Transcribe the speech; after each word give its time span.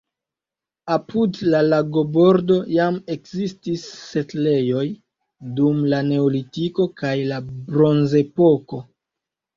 Apud 0.93 1.35
la 1.53 1.59
lagobordo 1.65 2.57
jam 2.77 2.97
ekzistis 3.17 3.85
setlejoj 4.05 4.87
dum 5.61 5.85
la 5.93 6.01
neolitiko 6.09 6.89
kaj 7.03 7.15
la 7.33 7.41
bronzepoko. 7.53 8.85